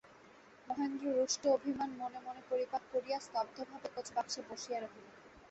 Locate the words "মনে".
1.99-2.19, 2.25-2.41